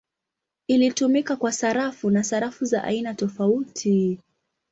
Ilitumika 0.67 1.35
kwa 1.35 1.51
sarafu 1.51 2.09
na 2.09 2.23
sarafu 2.23 2.65
za 2.65 2.83
aina 2.83 3.13
tofauti. 3.15 4.19